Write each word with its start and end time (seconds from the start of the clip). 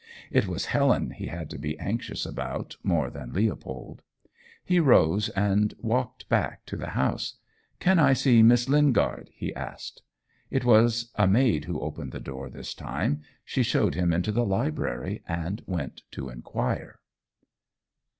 It 0.31 0.47
was 0.47 0.65
Helen 0.73 1.11
he 1.11 1.27
had 1.27 1.47
to 1.51 1.59
be 1.59 1.77
anxious 1.77 2.25
about 2.25 2.75
more 2.81 3.11
than 3.11 3.33
Leopold. 3.33 4.01
He 4.65 4.79
rose 4.79 5.29
and 5.29 5.75
walked 5.79 6.27
back 6.27 6.65
to 6.65 6.75
the 6.75 6.89
house. 6.97 7.35
"Can 7.79 7.99
I 7.99 8.13
see 8.13 8.41
Miss 8.41 8.67
Lingard?" 8.67 9.29
he 9.31 9.53
asked. 9.53 10.01
It 10.49 10.65
was 10.65 11.11
a 11.17 11.27
maid 11.27 11.65
who 11.65 11.79
opened 11.79 12.13
the 12.13 12.19
door 12.19 12.49
this 12.49 12.73
time. 12.73 13.21
She 13.45 13.61
showed 13.61 13.93
him 13.93 14.11
into 14.11 14.31
the 14.31 14.43
library, 14.43 15.21
and 15.27 15.61
went 15.67 16.01
to 16.13 16.29
inquire. 16.29 16.99